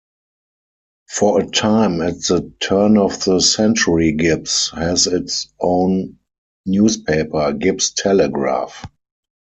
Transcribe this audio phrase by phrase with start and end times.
[1.11, 6.17] For a time at the turn-of-the-century Gibbs had its own
[6.65, 8.83] newspaper,"Gibbs Telegraph".